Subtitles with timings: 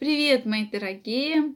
[0.00, 1.52] Привет, мои дорогие!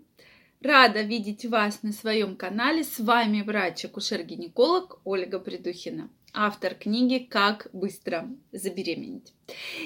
[0.60, 2.84] Рада видеть вас на своем канале.
[2.84, 9.32] С вами врач-акушер-гинеколог Ольга Придухина, автор книги «Как быстро забеременеть».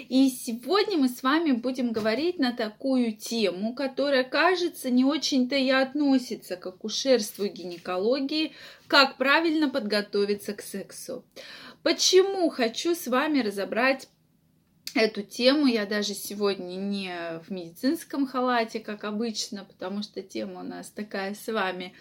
[0.08, 5.70] И сегодня мы с вами будем говорить на такую тему, которая, кажется, не очень-то и
[5.70, 8.54] относится к акушерству и гинекологии,
[8.88, 11.24] как правильно подготовиться к сексу.
[11.84, 14.08] Почему хочу с вами разобрать
[15.00, 15.66] эту тему.
[15.66, 21.34] Я даже сегодня не в медицинском халате, как обычно, потому что тема у нас такая
[21.34, 21.94] с вами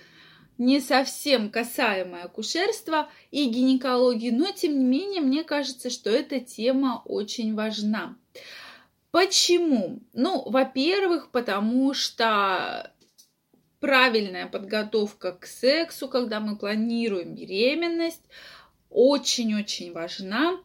[0.57, 7.02] не совсем касаемая акушерства и гинекологии, но тем не менее мне кажется, что эта тема
[7.05, 8.17] очень важна.
[9.11, 9.99] Почему?
[10.13, 12.91] Ну, во-первых, потому что
[13.79, 18.23] правильная подготовка к сексу, когда мы планируем беременность,
[18.89, 20.59] очень-очень важна.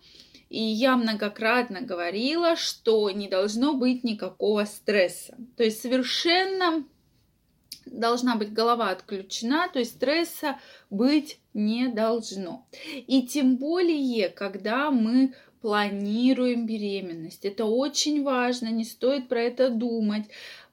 [0.53, 5.35] И я многократно говорила, что не должно быть никакого стресса.
[5.57, 6.85] То есть совершенно
[7.87, 10.59] должна быть голова отключена, то есть стресса
[10.91, 12.67] быть не должно.
[12.95, 15.33] И тем более, когда мы
[15.63, 17.47] планируем беременность.
[17.47, 20.27] Это очень важно, не стоит про это думать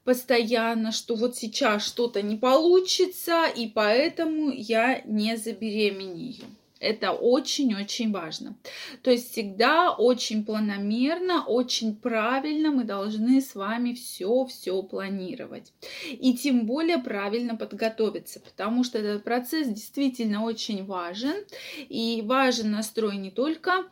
[0.04, 6.44] постоянно, что вот сейчас что-то не получится, и поэтому я не забеременею.
[6.80, 8.56] Это очень-очень важно.
[9.02, 15.74] То есть всегда очень планомерно, очень правильно мы должны с вами все-все планировать.
[16.10, 21.34] И тем более правильно подготовиться, потому что этот процесс действительно очень важен.
[21.90, 23.84] И важен настрой не только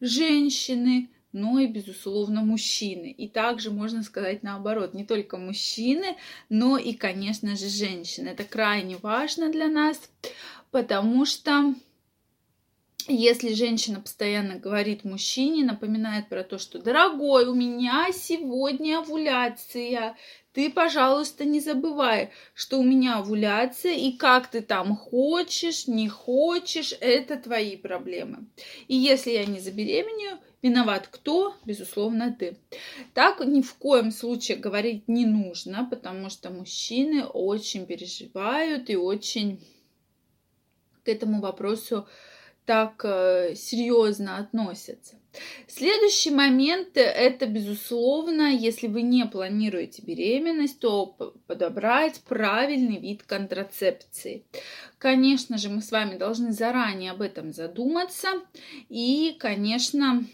[0.00, 3.12] женщины, но и, безусловно, мужчины.
[3.12, 6.16] И также можно сказать наоборот, не только мужчины,
[6.48, 8.30] но и, конечно же, женщины.
[8.30, 10.10] Это крайне важно для нас,
[10.72, 11.74] потому что
[13.12, 20.16] если женщина постоянно говорит мужчине, напоминает про то, что «Дорогой, у меня сегодня овуляция,
[20.52, 26.92] ты, пожалуйста, не забывай, что у меня овуляция, и как ты там хочешь, не хочешь,
[27.00, 28.46] это твои проблемы.
[28.88, 31.54] И если я не забеременею, виноват кто?
[31.64, 32.56] Безусловно, ты.
[33.14, 39.60] Так ни в коем случае говорить не нужно, потому что мужчины очень переживают и очень
[41.04, 42.08] к этому вопросу
[42.70, 45.16] так э, серьезно относятся.
[45.66, 51.06] Следующий момент– это, безусловно, если вы не планируете беременность, то
[51.48, 54.44] подобрать правильный вид контрацепции.
[54.98, 58.28] Конечно же, мы с вами должны заранее об этом задуматься
[58.88, 60.24] и, конечно,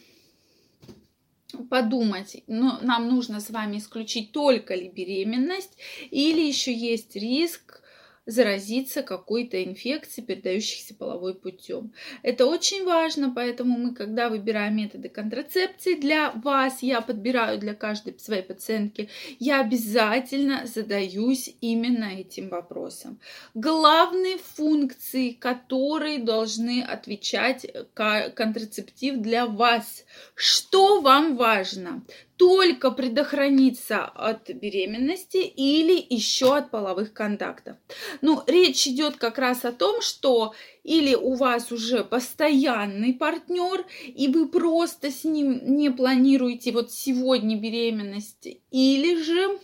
[1.70, 5.78] подумать, но нам нужно с вами исключить только ли беременность
[6.10, 7.80] или еще есть риск
[8.26, 11.92] заразиться какой-то инфекцией, передающейся половой путем.
[12.22, 18.18] Это очень важно, поэтому мы, когда выбираем методы контрацепции для вас, я подбираю для каждой
[18.18, 23.20] своей пациентки, я обязательно задаюсь именно этим вопросом.
[23.54, 30.04] Главные функции, которые должны отвечать контрацептив для вас.
[30.34, 32.02] Что вам важно?
[32.36, 37.76] Только предохраниться от беременности или еще от половых контактов.
[38.20, 40.54] Ну, речь идет как раз о том, что
[40.84, 47.58] или у вас уже постоянный партнер, и вы просто с ним не планируете вот сегодня
[47.58, 49.58] беременность, или же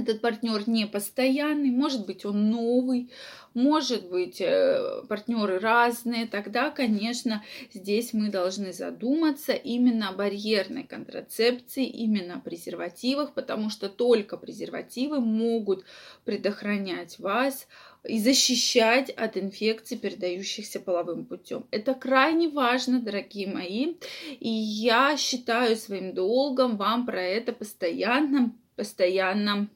[0.00, 3.10] этот партнер не постоянный, может быть, он новый,
[3.54, 11.84] может быть, э, партнеры разные, тогда, конечно, здесь мы должны задуматься именно о барьерной контрацепции,
[11.84, 15.84] именно о презервативах, потому что только презервативы могут
[16.24, 17.66] предохранять вас
[18.04, 21.66] и защищать от инфекций, передающихся половым путем.
[21.70, 23.94] Это крайне важно, дорогие мои,
[24.38, 29.68] и я считаю своим долгом вам про это постоянно, постоянно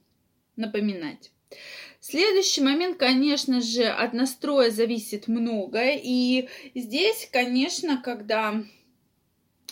[0.57, 1.31] напоминать.
[2.01, 5.99] Следующий момент, конечно же, от настроя зависит многое.
[6.03, 8.63] И здесь, конечно, когда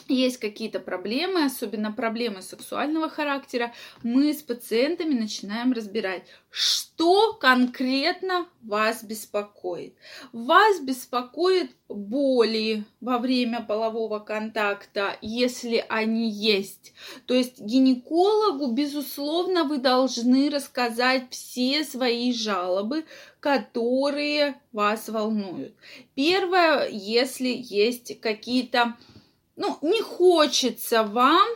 [0.09, 3.73] есть какие-то проблемы, особенно проблемы сексуального характера,
[4.03, 9.94] мы с пациентами начинаем разбирать, что конкретно вас беспокоит.
[10.32, 16.93] Вас беспокоит боли во время полового контакта, если они есть.
[17.26, 23.05] То есть гинекологу, безусловно, вы должны рассказать все свои жалобы,
[23.41, 25.75] которые вас волнуют.
[26.15, 28.97] Первое, если есть какие-то
[29.62, 31.49] ну, не хочется вам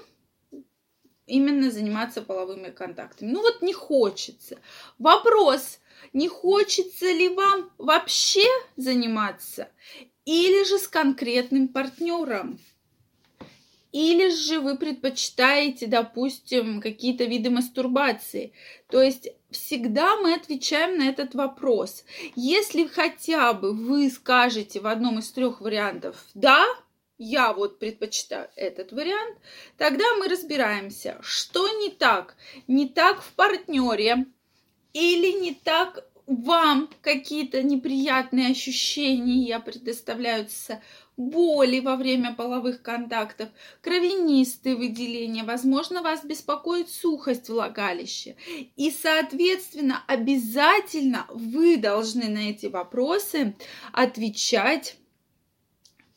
[1.27, 3.33] именно заниматься половыми контактами.
[3.33, 4.61] Ну вот не хочется.
[5.01, 5.81] Вопрос,
[6.13, 9.69] не хочется ли вам вообще заниматься
[10.25, 12.61] или же с конкретным партнером?
[13.91, 18.53] Или же вы предпочитаете, допустим, какие-то виды мастурбации.
[18.89, 22.05] То есть всегда мы отвечаем на этот вопрос.
[22.37, 26.67] Если хотя бы вы скажете в одном из трех вариантов «да»,
[27.19, 29.39] я вот предпочитаю этот вариант,
[29.77, 32.37] тогда мы разбираемся, что не так.
[32.67, 34.27] Не так в партнере
[34.93, 40.83] или не так вам какие-то неприятные ощущения предоставляются,
[41.17, 43.49] боли во время половых контактов,
[43.81, 48.37] кровянистые выделения, возможно, вас беспокоит сухость влагалища.
[48.77, 53.57] И, соответственно, обязательно вы должны на эти вопросы
[53.93, 54.97] отвечать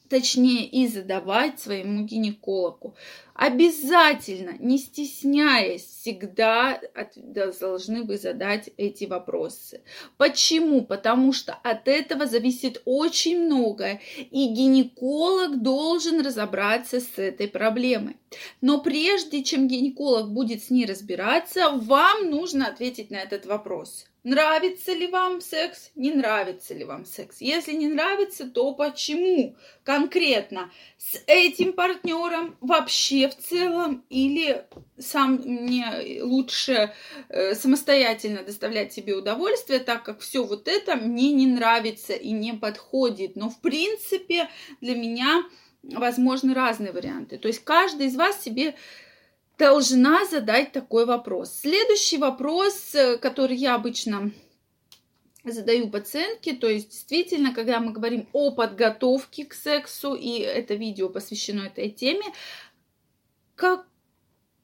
[0.09, 2.95] точнее и задавать своему гинекологу.
[3.35, 6.81] Обязательно, не стесняясь, всегда
[7.15, 9.81] должны вы задать эти вопросы.
[10.17, 10.83] Почему?
[10.83, 18.17] Потому что от этого зависит очень многое, и гинеколог должен разобраться с этой проблемой.
[18.59, 24.05] Но прежде чем гинеколог будет с ней разбираться, вам нужно ответить на этот вопрос.
[24.29, 25.89] Нравится ли вам секс?
[25.95, 27.41] Не нравится ли вам секс?
[27.41, 29.55] Если не нравится, то почему?
[29.83, 34.67] Конкретно с этим партнером вообще в целом или
[34.99, 36.93] сам мне лучше
[37.29, 42.53] э, самостоятельно доставлять себе удовольствие, так как все вот это мне не нравится и не
[42.53, 43.35] подходит.
[43.35, 44.47] Но в принципе
[44.79, 45.43] для меня
[45.81, 47.39] возможны разные варианты.
[47.39, 48.75] То есть каждый из вас себе
[49.59, 51.53] должна задать такой вопрос.
[51.59, 54.31] Следующий вопрос, э, который я обычно
[55.43, 61.09] задаю пациентке, то есть действительно, когда мы говорим о подготовке к сексу, и это видео
[61.09, 62.25] посвящено этой теме,
[63.55, 63.85] как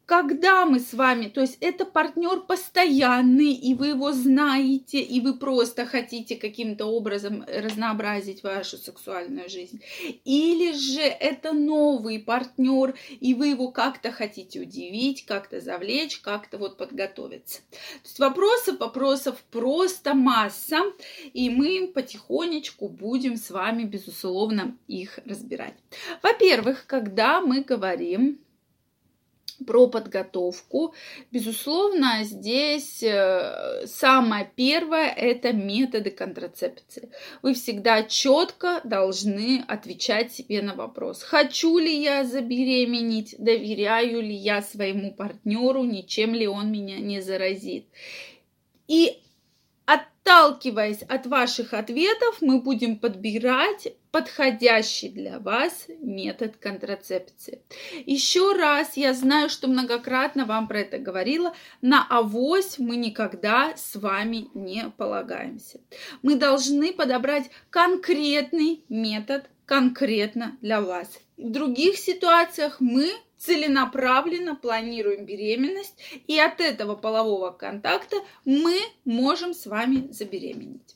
[0.06, 5.36] когда мы с вами, то есть это партнер постоянный, и вы его знаете, и вы
[5.36, 9.82] просто хотите каким-то образом разнообразить вашу сексуальную жизнь,
[10.24, 16.78] или же это новый партнер, и вы его как-то хотите удивить, как-то завлечь, как-то вот
[16.78, 17.62] подготовиться.
[17.72, 20.82] То есть вопросов, вопросов просто масса,
[21.34, 25.76] и мы потихонечку будем с вами, безусловно, их разбирать.
[26.22, 28.40] Во-первых, когда мы говорим
[29.66, 30.94] про подготовку.
[31.32, 37.10] Безусловно, здесь э, самое первое– это методы контрацепции.
[37.42, 44.62] Вы всегда четко должны отвечать себе на вопрос, хочу ли я забеременеть, доверяю ли я
[44.62, 47.86] своему партнеру, ничем ли он меня не заразит.
[48.88, 49.22] И
[49.86, 57.62] Отталкиваясь от ваших ответов, мы будем подбирать подходящий для вас метод контрацепции.
[58.06, 63.94] Еще раз, я знаю, что многократно вам про это говорила, на авось мы никогда с
[63.98, 65.82] вами не полагаемся.
[66.22, 71.20] Мы должны подобрать конкретный метод конкретно для вас.
[71.36, 78.16] В других ситуациях мы целенаправленно планируем беременность, и от этого полового контакта
[78.46, 80.96] мы можем с вами забеременеть.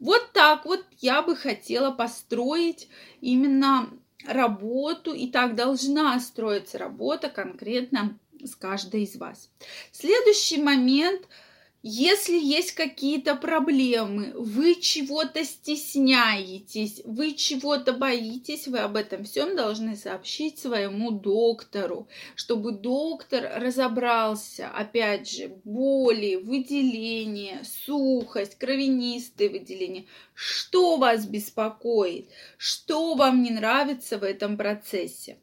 [0.00, 2.88] Вот так вот я бы хотела построить
[3.20, 3.90] именно
[4.26, 9.50] работу, и так должна строиться работа конкретно с каждой из вас.
[9.92, 11.22] Следующий момент–
[11.86, 19.94] если есть какие-то проблемы, вы чего-то стесняетесь, вы чего-то боитесь, вы об этом всем должны
[19.94, 31.26] сообщить своему доктору, чтобы доктор разобрался, опять же, боли, выделения, сухость, кровянистые выделения, что вас
[31.26, 35.36] беспокоит, что вам не нравится в этом процессе.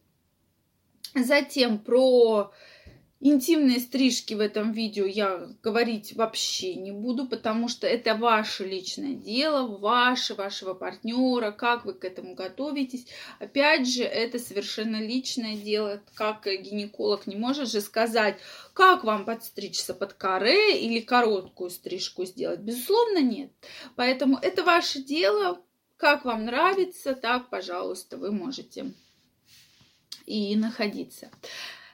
[1.13, 2.51] Затем про
[3.23, 9.13] Интимные стрижки в этом видео я говорить вообще не буду, потому что это ваше личное
[9.13, 13.05] дело, ваше, вашего партнера, как вы к этому готовитесь.
[13.37, 18.39] Опять же, это совершенно личное дело, как гинеколог не может же сказать,
[18.73, 22.61] как вам подстричься под каре или короткую стрижку сделать.
[22.61, 23.51] Безусловно, нет.
[23.95, 25.61] Поэтому это ваше дело,
[25.97, 28.93] как вам нравится, так, пожалуйста, вы можете
[30.25, 31.29] и находиться.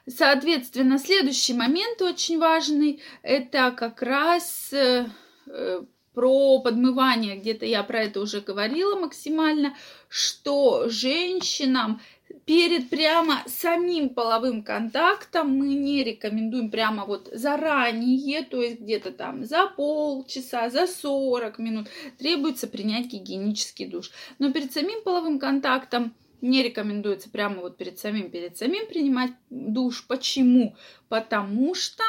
[0.08, 5.06] Соответственно, следующий момент очень важный, это как раз э,
[5.46, 5.82] э,
[6.14, 9.76] про подмывание, где-то я про это уже говорила максимально,
[10.08, 12.00] что женщинам
[12.46, 19.44] перед прямо самим половым контактом мы не рекомендуем прямо вот заранее, то есть где-то там
[19.44, 21.88] за полчаса, за 40 минут
[22.18, 24.10] требуется принять гигиенический душ.
[24.38, 30.06] Но перед самим половым контактом не рекомендуется прямо вот перед самим, перед самим принимать душ.
[30.06, 30.76] Почему?
[31.08, 32.04] Потому что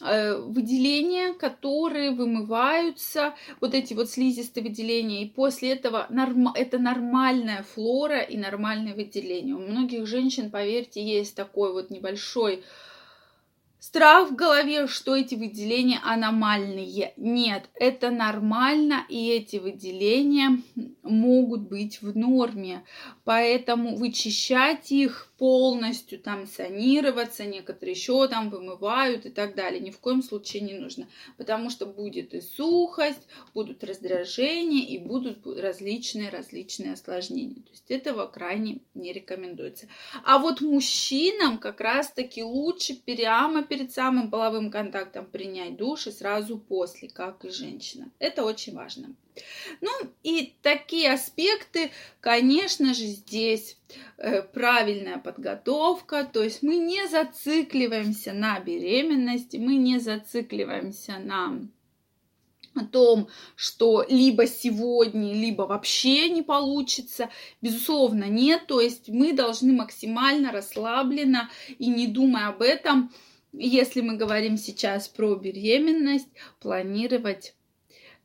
[0.00, 6.48] э, выделения, которые вымываются, вот эти вот слизистые выделения, и после этого норм...
[6.54, 9.54] это нормальная флора и нормальное выделение.
[9.54, 12.64] У многих женщин, поверьте, есть такой вот небольшой
[13.80, 17.14] Страх в голове, что эти выделения аномальные.
[17.16, 20.60] Нет, это нормально, и эти выделения
[21.02, 22.84] могут быть в норме.
[23.24, 29.80] Поэтому вычищать их полностью, там санироваться, некоторые еще там вымывают и так далее.
[29.80, 35.46] Ни в коем случае не нужно, потому что будет и сухость, будут раздражения и будут
[35.46, 37.54] различные-различные осложнения.
[37.54, 39.88] То есть этого крайне не рекомендуется.
[40.24, 46.58] А вот мужчинам как раз-таки лучше прямо перед самым половым контактом принять душ и сразу
[46.58, 48.10] после, как и женщина.
[48.18, 49.14] Это очень важно.
[49.80, 49.90] Ну
[50.22, 53.78] и такие аспекты, конечно же, здесь
[54.52, 61.60] правильная подготовка, то есть мы не зацикливаемся на беременности, мы не зацикливаемся на
[62.74, 67.28] о том, что либо сегодня, либо вообще не получится.
[67.60, 68.66] Безусловно, нет.
[68.66, 73.12] То есть мы должны максимально расслабленно и не думая об этом,
[73.52, 76.28] если мы говорим сейчас про беременность,
[76.60, 77.54] планировать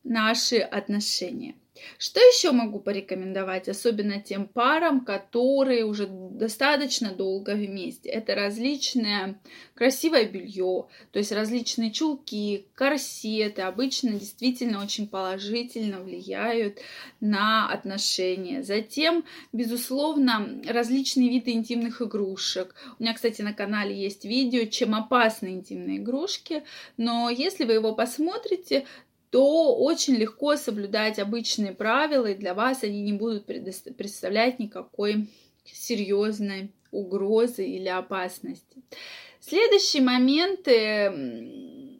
[0.04, 1.56] наши отношения.
[1.98, 8.10] Что еще могу порекомендовать, особенно тем парам, которые уже достаточно долго вместе?
[8.10, 9.40] Это различное
[9.74, 13.62] красивое белье, то есть различные чулки, корсеты.
[13.62, 16.80] Обычно действительно очень положительно влияют
[17.20, 18.64] на отношения.
[18.64, 22.76] Затем, безусловно, различные виды интимных игрушек.
[23.00, 26.64] У меня, кстати, на канале есть видео, чем опасны интимные игрушки,
[26.98, 28.86] но если вы его посмотрите,
[29.36, 35.28] то очень легко соблюдать обычные правила, и для вас они не будут представлять никакой
[35.66, 38.82] серьезной угрозы или опасности.
[39.42, 40.66] Следующий момент,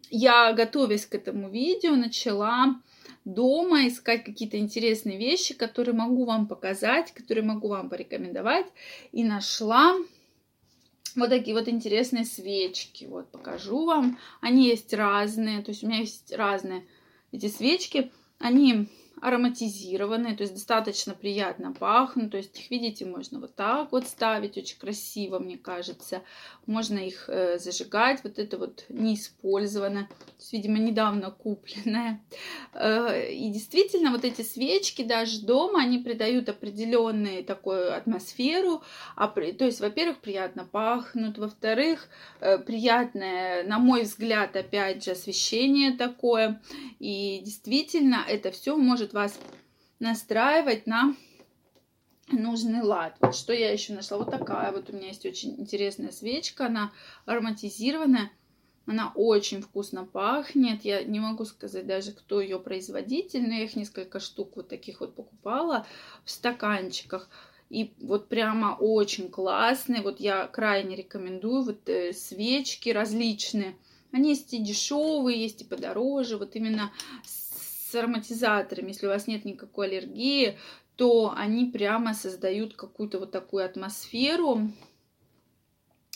[0.10, 2.80] я, готовясь к этому видео, начала
[3.26, 8.68] дома искать какие-то интересные вещи, которые могу вам показать, которые могу вам порекомендовать,
[9.12, 9.94] и нашла
[11.18, 13.04] вот такие вот интересные свечки.
[13.04, 14.18] Вот покажу вам.
[14.40, 16.86] Они есть разные, то есть у меня есть разные
[17.36, 18.88] эти свечки, они
[19.26, 22.30] ароматизированные, то есть достаточно приятно пахнут.
[22.30, 26.22] То есть их, видите, можно вот так вот ставить, очень красиво, мне кажется.
[26.68, 32.22] Можно их э, зажигать, вот это вот не использовано, то есть, видимо, недавно купленное.
[32.74, 38.84] Э, и действительно, вот эти свечки даже дома, они придают определенную такую атмосферу.
[39.16, 42.10] А, то есть, во-первых, приятно пахнут, во-вторых,
[42.42, 46.62] э, приятное, на мой взгляд, опять же, освещение такое.
[47.00, 49.40] И действительно, это все может вас
[50.00, 51.16] настраивать на
[52.32, 53.16] нужный лад.
[53.22, 54.18] Вот что я еще нашла.
[54.18, 56.68] Вот такая вот у меня есть очень интересная свечка.
[56.68, 56.92] Она
[57.26, 58.32] ароматизированная.
[58.86, 60.86] Она очень вкусно пахнет.
[60.86, 65.00] Я не могу сказать даже, кто ее производитель, но я их несколько штук вот таких
[65.00, 65.88] вот покупала
[66.24, 67.30] в стаканчиках.
[67.70, 70.02] И вот прямо очень классные.
[70.02, 73.76] Вот я крайне рекомендую вот э, свечки различные.
[74.12, 76.38] Они есть и дешевые, есть и подороже.
[76.38, 76.92] Вот именно
[77.24, 77.45] с
[77.86, 80.58] с ароматизаторами, если у вас нет никакой аллергии,
[80.96, 84.70] то они прямо создают какую-то вот такую атмосферу.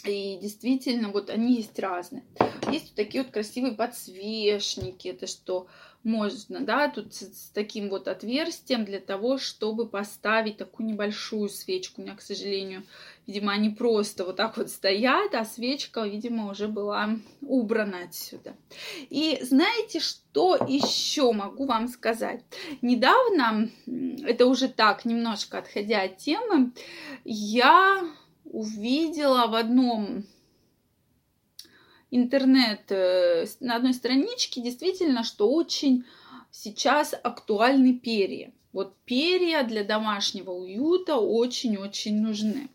[0.06, 2.24] И действительно, вот они есть разные.
[2.72, 5.10] Есть такие вот красивые подсвечники.
[5.10, 5.68] Это что
[6.04, 12.02] можно, да, тут с таким вот отверстием для того, чтобы поставить такую небольшую свечку.
[12.02, 12.84] У меня, к сожалению,
[13.28, 18.56] видимо, они просто вот так вот стоят, а свечка, видимо, уже была убрана отсюда.
[19.10, 22.44] И знаете, что еще могу вам сказать?
[22.82, 23.70] Недавно,
[24.24, 26.72] это уже так, немножко отходя от темы,
[27.26, 28.10] я
[28.46, 30.24] увидела в одном
[32.12, 36.06] интернет э, на одной страничке действительно, что очень
[36.52, 38.52] сейчас актуальны перья.
[38.72, 42.70] Вот перья для домашнего уюта очень-очень нужны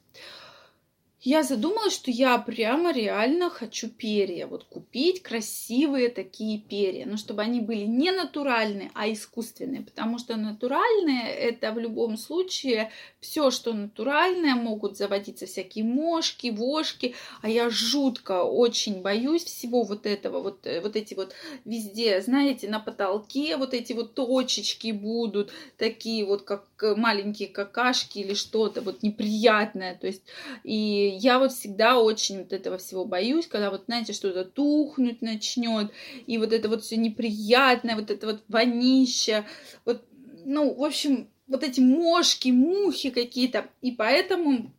[1.25, 4.47] я задумалась, что я прямо реально хочу перья.
[4.47, 7.07] Вот купить красивые такие перья.
[7.07, 9.81] Но чтобы они были не натуральные, а искусственные.
[9.81, 12.91] Потому что натуральные это в любом случае
[13.21, 17.15] все, что натуральное, могут заводиться всякие мошки, вошки.
[17.41, 20.43] А я жутко очень боюсь всего вот этого.
[20.43, 25.53] Вот, э, вот эти вот везде, знаете, на потолке вот эти вот точечки будут.
[25.79, 29.95] Такие вот, как маленькие какашки или что-то вот неприятное.
[29.95, 30.23] То есть
[30.65, 35.93] и я вот всегда очень вот этого всего боюсь, когда вот, знаете, что-то тухнуть начнет,
[36.27, 39.45] и вот это вот все неприятное, вот это вот вонища,
[39.85, 40.05] вот,
[40.45, 44.73] ну, в общем, вот эти мошки, мухи какие-то, и поэтому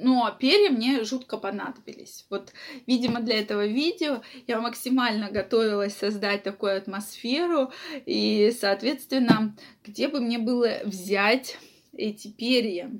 [0.00, 2.26] но перья мне жутко понадобились.
[2.30, 2.52] Вот,
[2.86, 7.72] видимо, для этого видео я максимально готовилась создать такую атмосферу,
[8.06, 11.58] и, соответственно, где бы мне было взять
[11.92, 12.92] эти перья.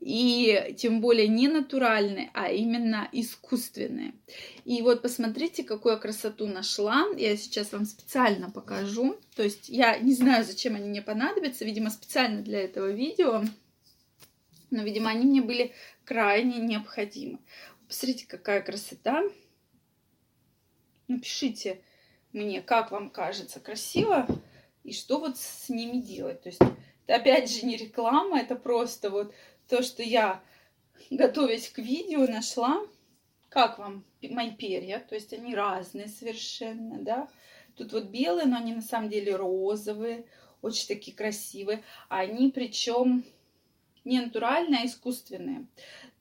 [0.00, 4.14] И тем более не натуральные, а именно искусственные.
[4.64, 7.06] И вот посмотрите, какую красоту нашла.
[7.16, 9.16] Я сейчас вам специально покажу.
[9.36, 11.64] То есть я не знаю, зачем они мне понадобятся.
[11.64, 13.44] Видимо, специально для этого видео
[14.72, 15.72] но, видимо, они мне были
[16.04, 17.38] крайне необходимы.
[17.86, 19.22] Посмотрите, какая красота.
[21.08, 21.82] Напишите
[22.32, 24.26] мне, как вам кажется красиво
[24.82, 26.40] и что вот с ними делать.
[26.42, 26.60] То есть
[27.06, 29.34] это опять же не реклама, это просто вот
[29.68, 30.42] то, что я,
[31.10, 32.80] готовясь к видео, нашла.
[33.48, 35.04] Как вам мои перья?
[35.08, 37.28] То есть они разные совершенно, да.
[37.76, 40.24] Тут вот белые, но они на самом деле розовые,
[40.62, 41.82] очень такие красивые.
[42.08, 43.24] Они причем
[44.04, 45.66] не натуральные, а искусственные.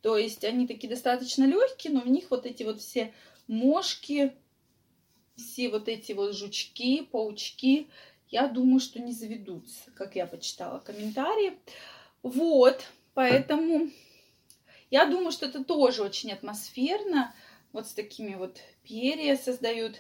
[0.02, 3.14] То есть они такие достаточно легкие, но в них вот эти вот все
[3.48, 4.34] мошки,
[5.36, 7.88] все вот эти вот жучки, паучки,
[8.30, 11.58] я думаю, что не заведутся, как я почитала комментарии.
[12.24, 13.90] Вот, поэтому
[14.90, 17.34] я думаю, что это тоже очень атмосферно.
[17.74, 19.96] Вот с такими вот перья создают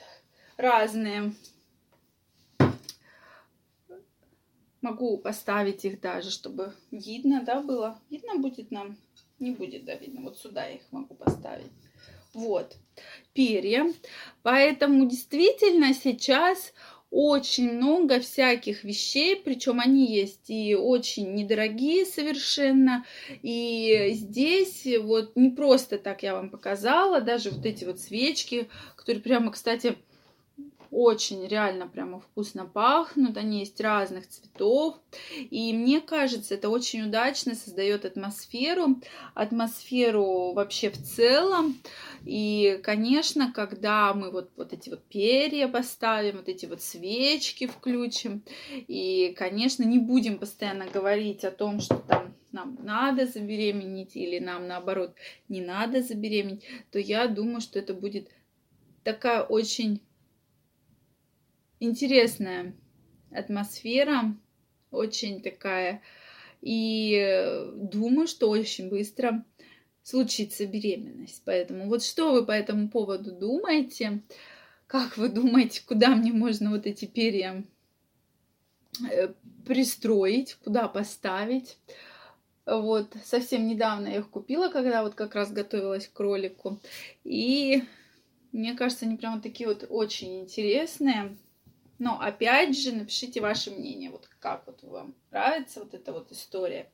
[0.57, 1.33] разные
[4.81, 7.99] Могу поставить их даже, чтобы видно, да, было.
[8.09, 8.97] Видно будет нам?
[9.37, 10.21] Не будет, да, видно.
[10.21, 11.71] Вот сюда я их могу поставить.
[12.33, 12.77] Вот,
[13.33, 13.85] перья.
[14.41, 16.73] Поэтому действительно сейчас
[17.11, 23.05] очень много всяких вещей, причем они есть и очень недорогие совершенно.
[23.43, 29.21] И здесь вот не просто так я вам показала, даже вот эти вот свечки, которые
[29.21, 29.97] прямо, кстати,
[30.91, 34.97] очень реально прямо вкусно пахнут, они есть разных цветов.
[35.49, 39.01] И мне кажется, это очень удачно создает атмосферу,
[39.33, 41.77] атмосферу вообще в целом.
[42.25, 48.43] И, конечно, когда мы вот, вот эти вот перья поставим, вот эти вот свечки включим,
[48.69, 54.67] и, конечно, не будем постоянно говорить о том, что там нам надо забеременеть или нам
[54.67, 55.15] наоборот
[55.47, 58.29] не надо забеременеть, то я думаю, что это будет
[59.03, 60.01] такая очень
[61.81, 62.73] интересная
[63.31, 64.35] атмосфера,
[64.91, 66.01] очень такая.
[66.61, 69.43] И э, думаю, что очень быстро
[70.03, 71.41] случится беременность.
[71.45, 74.21] Поэтому вот что вы по этому поводу думаете?
[74.87, 77.63] Как вы думаете, куда мне можно вот эти перья
[79.09, 79.33] э,
[79.65, 81.77] пристроить, куда поставить?
[82.65, 86.79] Вот, совсем недавно я их купила, когда вот как раз готовилась к ролику.
[87.23, 87.83] И
[88.51, 91.35] мне кажется, они прямо такие вот очень интересные.
[92.01, 96.89] Но опять же, напишите ваше мнение, вот как вот вам нравится вот эта вот история.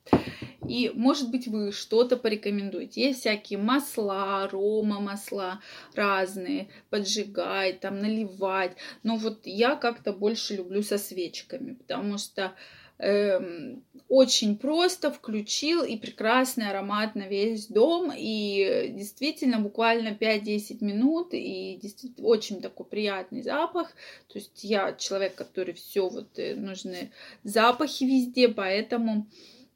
[0.67, 3.03] И, может быть, вы что-то порекомендуете.
[3.03, 5.61] Есть всякие масла, арома масла
[5.95, 8.75] разные, поджигать, там, наливать.
[9.03, 12.53] Но вот я как-то больше люблю со свечками, потому что
[12.99, 18.11] Эм, очень просто включил и прекрасный аромат на весь дом.
[18.15, 23.89] И действительно, буквально 5-10 минут, и действительно очень такой приятный запах.
[24.29, 27.11] То есть я человек, который все вот э, нужны
[27.43, 29.27] запахи везде, поэтому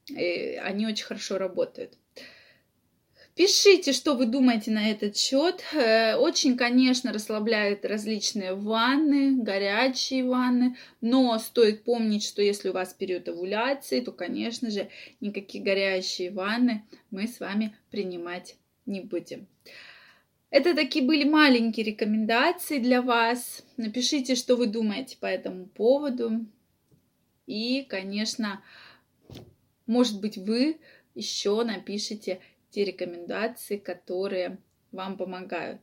[0.10, 1.94] э, они очень хорошо работают.
[3.42, 5.64] Пишите, что вы думаете на этот счет.
[5.74, 12.94] Э, очень, конечно, расслабляют различные ванны, горячие ванны, но стоит помнить, что если у вас
[12.94, 14.90] период овуляции, то, конечно же,
[15.22, 19.48] никакие горячие ванны мы с вами принимать не будем.
[20.52, 23.66] Это такие были маленькие рекомендации для вас.
[23.76, 26.46] Напишите, что вы думаете по этому поводу.
[27.48, 28.62] И, конечно,
[29.88, 30.78] может быть, вы
[31.16, 32.40] еще напишите
[32.72, 34.58] те рекомендации, которые
[34.92, 35.82] вам помогают.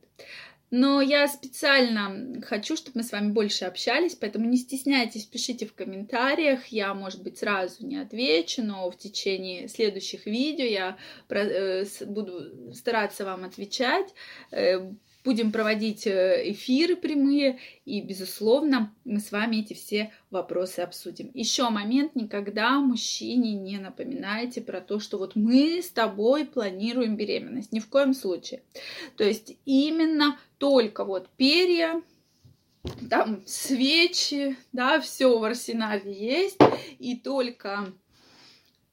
[0.71, 5.73] Но я специально хочу, чтобы мы с вами больше общались, поэтому не стесняйтесь, пишите в
[5.73, 6.67] комментариях.
[6.67, 10.97] Я, может быть, сразу не отвечу, но в течение следующих видео я
[11.29, 14.13] э, буду стараться вам отвечать.
[15.25, 21.29] Будем проводить э, эфиры прямые, и, безусловно, мы с вами эти все вопросы обсудим.
[21.33, 27.73] Еще момент, никогда мужчине не напоминайте про то, что вот мы с тобой планируем беременность,
[27.73, 28.61] ни в коем случае.
[29.17, 32.01] То есть именно только вот перья,
[33.09, 36.59] там свечи, да, все в арсенале есть,
[36.97, 37.93] и только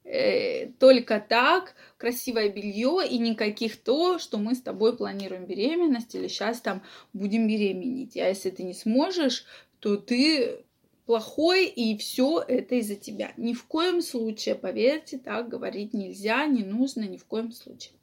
[0.06, 6.28] Э, только так, красивое белье и никаких то, что мы с тобой планируем беременность или
[6.28, 8.16] сейчас там будем беременеть.
[8.16, 9.44] А если ты не сможешь,
[9.80, 10.64] то ты
[11.06, 13.32] плохой, и все это из-за тебя.
[13.36, 17.94] Ни в коем случае, поверьте, так говорить нельзя, не нужно, ни в коем случае.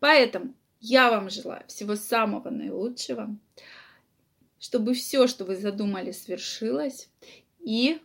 [0.00, 3.36] Поэтому я вам желаю всего самого наилучшего,
[4.58, 7.10] чтобы все, что вы задумали, свершилось
[7.60, 8.00] и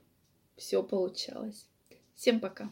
[0.58, 1.66] все получалось.
[2.14, 2.70] Всем пока!